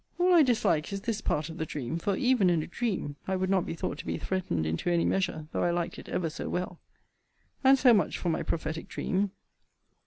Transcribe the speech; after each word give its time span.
All 0.17 0.33
I 0.33 0.41
dislike 0.41 0.91
is 0.91 1.01
this 1.01 1.21
part 1.21 1.47
of 1.47 1.59
the 1.59 1.65
dream: 1.67 1.99
for, 1.99 2.15
even 2.17 2.49
in 2.49 2.63
a 2.63 2.65
dream, 2.65 3.17
I 3.27 3.35
would 3.35 3.51
not 3.51 3.67
be 3.67 3.75
thought 3.75 3.99
to 3.99 4.05
be 4.07 4.17
threatened 4.17 4.65
into 4.65 4.89
any 4.89 5.05
measure, 5.05 5.47
though 5.51 5.61
I 5.61 5.69
liked 5.69 5.99
it 5.99 6.09
ever 6.09 6.31
so 6.31 6.49
well. 6.49 6.79
And 7.63 7.77
so 7.77 7.93
much 7.93 8.17
for 8.17 8.29
my 8.29 8.41
prophetic 8.41 8.87
dream. 8.87 9.29